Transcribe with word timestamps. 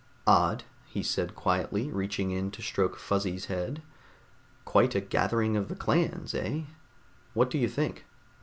"Odd," 0.25 0.63
he 0.87 1.03
said 1.03 1.35
quietly, 1.35 1.91
reaching 1.91 2.31
in 2.31 2.49
to 2.53 2.63
stroke 2.63 2.97
Fuzzy's 2.97 3.45
head. 3.45 3.83
"Quite 4.65 4.95
a 4.95 4.99
gathering 4.99 5.55
of 5.55 5.67
the 5.69 5.75
clans, 5.75 6.33
eh? 6.33 6.61
What 7.35 7.51
do 7.51 7.59
you 7.59 7.69
think? 7.69 8.05